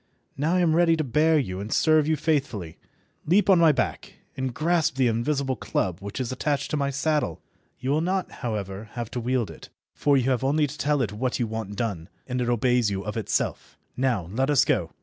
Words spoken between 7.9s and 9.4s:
will not, however, have to